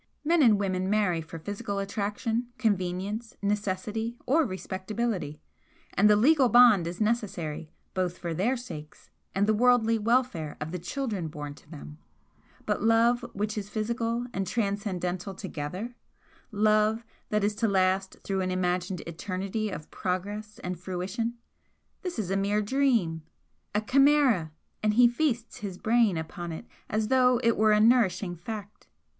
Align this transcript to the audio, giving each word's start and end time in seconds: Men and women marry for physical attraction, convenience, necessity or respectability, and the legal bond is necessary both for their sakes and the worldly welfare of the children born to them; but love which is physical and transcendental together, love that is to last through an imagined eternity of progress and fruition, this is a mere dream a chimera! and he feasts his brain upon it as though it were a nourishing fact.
Men 0.25 0.41
and 0.41 0.59
women 0.59 0.89
marry 0.89 1.21
for 1.21 1.37
physical 1.37 1.77
attraction, 1.77 2.47
convenience, 2.57 3.35
necessity 3.39 4.17
or 4.25 4.47
respectability, 4.47 5.39
and 5.93 6.09
the 6.09 6.15
legal 6.15 6.49
bond 6.49 6.87
is 6.87 6.99
necessary 6.99 7.71
both 7.93 8.17
for 8.17 8.33
their 8.33 8.57
sakes 8.57 9.11
and 9.35 9.45
the 9.45 9.53
worldly 9.53 9.99
welfare 9.99 10.57
of 10.59 10.71
the 10.71 10.79
children 10.79 11.27
born 11.27 11.53
to 11.53 11.69
them; 11.69 11.99
but 12.65 12.81
love 12.81 13.23
which 13.33 13.55
is 13.55 13.69
physical 13.69 14.25
and 14.33 14.47
transcendental 14.47 15.35
together, 15.35 15.93
love 16.51 17.05
that 17.29 17.43
is 17.43 17.53
to 17.57 17.67
last 17.67 18.17
through 18.23 18.41
an 18.41 18.49
imagined 18.49 19.01
eternity 19.01 19.69
of 19.69 19.91
progress 19.91 20.57
and 20.63 20.79
fruition, 20.79 21.35
this 22.01 22.17
is 22.17 22.31
a 22.31 22.35
mere 22.35 22.63
dream 22.63 23.21
a 23.75 23.81
chimera! 23.81 24.51
and 24.81 24.95
he 24.95 25.07
feasts 25.07 25.57
his 25.57 25.77
brain 25.77 26.17
upon 26.17 26.51
it 26.51 26.65
as 26.89 27.09
though 27.09 27.39
it 27.43 27.55
were 27.55 27.71
a 27.71 27.79
nourishing 27.79 28.35
fact. 28.35 28.87